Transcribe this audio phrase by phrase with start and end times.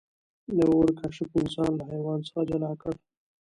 [0.55, 2.93] د اور کشف انسان له حیوان څخه جلا کړ.